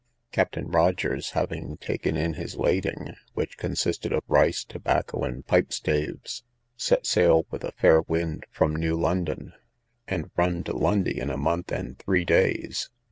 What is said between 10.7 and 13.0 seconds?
Lundy in a month and three days.